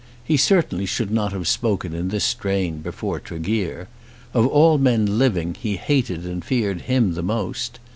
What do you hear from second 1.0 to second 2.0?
not have spoken